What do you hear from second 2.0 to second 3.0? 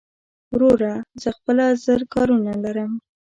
کارونه لرم